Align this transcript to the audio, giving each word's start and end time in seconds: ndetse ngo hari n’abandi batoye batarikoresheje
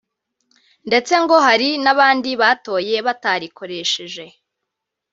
ndetse 0.87 1.13
ngo 1.23 1.35
hari 1.45 1.69
n’abandi 1.83 2.29
batoye 2.41 2.95
batarikoresheje 3.07 4.25